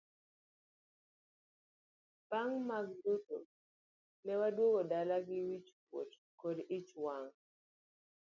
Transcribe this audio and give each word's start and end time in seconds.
Bang' 2.29 2.57
mag 2.69 2.87
duto 3.03 3.37
ne 4.25 4.33
waduogo 4.39 4.81
dala 4.91 5.17
gi 5.27 5.39
wich 5.47 5.69
kuot 5.89 6.11
kod 6.39 6.57
ich 6.77 6.89
wang'. 7.03 7.31